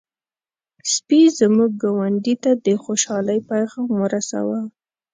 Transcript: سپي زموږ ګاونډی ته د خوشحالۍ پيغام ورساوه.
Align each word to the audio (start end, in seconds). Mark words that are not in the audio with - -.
سپي 0.93 1.21
زموږ 1.39 1.71
ګاونډی 1.83 2.35
ته 2.43 2.51
د 2.65 2.67
خوشحالۍ 2.83 3.39
پيغام 3.49 3.89
ورساوه. 4.01 4.59